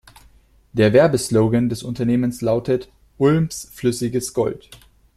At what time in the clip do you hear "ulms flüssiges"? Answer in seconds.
3.19-4.33